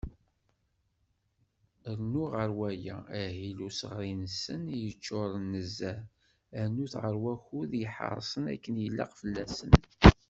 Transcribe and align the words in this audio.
Rnu 1.99 2.23
ɣer 2.33 2.49
waya, 2.59 2.97
ahil 3.21 3.57
n 3.61 3.65
useɣri-nsen 3.67 4.61
i 4.69 4.77
yeččuren 4.83 5.45
nezzeh, 5.53 5.99
rnu-t 6.65 6.93
ɣer 7.01 7.15
wakud 7.23 7.71
i 7.75 7.77
iḥeṛṣen 7.85 8.43
akken 8.53 8.75
ilaq 8.87 9.11
fell-asen. 9.21 9.71